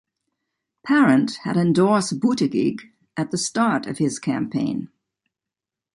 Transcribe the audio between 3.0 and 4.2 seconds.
at the start of his